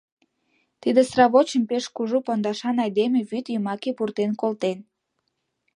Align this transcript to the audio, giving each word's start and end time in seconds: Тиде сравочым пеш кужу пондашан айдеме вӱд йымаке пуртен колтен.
Тиде 0.81 1.01
сравочым 1.09 1.63
пеш 1.69 1.85
кужу 1.95 2.17
пондашан 2.25 2.77
айдеме 2.85 3.19
вӱд 3.29 3.45
йымаке 3.53 3.91
пуртен 3.97 4.31
колтен. 4.41 4.77